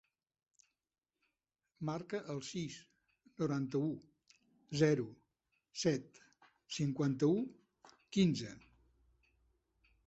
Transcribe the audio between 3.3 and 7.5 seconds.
noranta-u, zero, set, cinquanta-u,